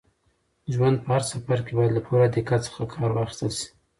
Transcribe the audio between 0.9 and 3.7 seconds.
په هر سفر کې باید له پوره دقت څخه کار واخیستل شي.